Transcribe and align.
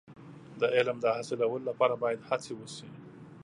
د 0.59 0.61
علم 0.75 0.97
د 1.01 1.05
حاصلولو 1.15 1.65
لپاره 1.69 1.93
باید 2.03 2.25
هڅې 2.29 2.51
وشي. 2.55 2.87